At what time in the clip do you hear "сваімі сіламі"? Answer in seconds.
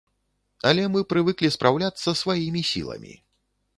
2.23-3.13